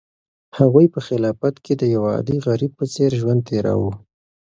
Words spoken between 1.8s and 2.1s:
یو